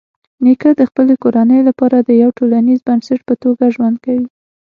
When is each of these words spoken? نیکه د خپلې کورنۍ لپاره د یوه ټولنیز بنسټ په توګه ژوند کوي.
نیکه 0.45 0.69
د 0.79 0.81
خپلې 0.89 1.13
کورنۍ 1.23 1.59
لپاره 1.69 1.97
د 2.01 2.09
یوه 2.21 2.35
ټولنیز 2.39 2.79
بنسټ 2.87 3.19
په 3.27 3.33
توګه 3.43 3.63
ژوند 3.75 3.95
کوي. 4.05 4.27